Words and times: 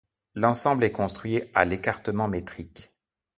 L'ensemble 0.33 0.83
est 0.83 0.91
construit 0.91 1.43
à 1.53 1.63
l'écartement 1.63 2.27
métrique. 2.27 2.91